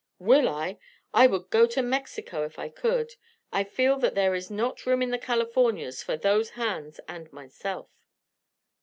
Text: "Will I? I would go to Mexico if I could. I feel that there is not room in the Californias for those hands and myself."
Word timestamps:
"Will 0.17 0.49
I? 0.49 0.79
I 1.13 1.27
would 1.27 1.51
go 1.51 1.67
to 1.67 1.83
Mexico 1.83 2.43
if 2.43 2.57
I 2.57 2.69
could. 2.69 3.11
I 3.53 3.63
feel 3.63 3.99
that 3.99 4.15
there 4.15 4.33
is 4.33 4.49
not 4.49 4.87
room 4.87 5.03
in 5.03 5.11
the 5.11 5.19
Californias 5.19 6.01
for 6.01 6.17
those 6.17 6.49
hands 6.57 6.99
and 7.07 7.31
myself." 7.31 7.91